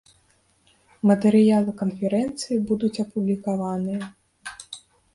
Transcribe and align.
Матэрыялы 1.11 1.71
канферэнцыі 1.83 2.57
будуць 2.73 2.95
апублікаваныя. 3.07 4.03